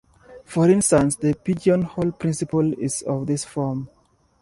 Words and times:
For 0.45 0.67
instance, 0.67 1.17
the 1.17 1.35
pigeonhole 1.35 2.13
principle 2.13 2.73
is 2.73 3.03
of 3.03 3.27
this 3.27 3.45
form. 3.45 3.87